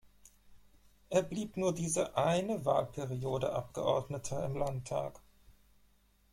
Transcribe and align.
Er 1.11 1.21
blieb 1.21 1.57
nur 1.57 1.75
diese 1.75 2.17
eine 2.17 2.65
Wahlperiode 2.65 3.53
Abgeordneter 3.53 4.43
im 4.47 4.55
Landtag. 4.57 5.19